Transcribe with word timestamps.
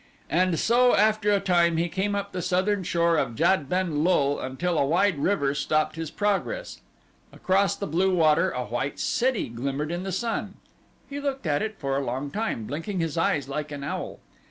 And 0.31 0.57
so 0.57 0.95
after 0.95 1.31
a 1.31 1.39
time 1.39 1.77
he 1.77 1.87
came 1.87 2.15
up 2.15 2.31
the 2.31 2.41
southern 2.41 2.81
shore 2.81 3.17
of 3.17 3.35
Jad 3.35 3.69
ben 3.69 4.03
lul 4.03 4.39
until 4.39 4.79
a 4.79 4.83
wide 4.83 5.19
river 5.19 5.53
stopped 5.53 5.95
his 5.95 6.09
progress. 6.09 6.81
Across 7.31 7.75
the 7.75 7.85
blue 7.85 8.15
water 8.15 8.49
a 8.49 8.65
white 8.65 8.99
city 8.99 9.47
glimmered 9.47 9.91
in 9.91 10.01
the 10.01 10.11
sun. 10.11 10.55
He 11.07 11.19
looked 11.19 11.45
at 11.45 11.61
it 11.61 11.75
for 11.77 11.97
a 11.97 12.03
long 12.03 12.31
time, 12.31 12.65
blinking 12.65 12.99
his 12.99 13.15
eyes 13.15 13.47
like 13.47 13.71
an 13.71 13.83
owl. 13.83 14.17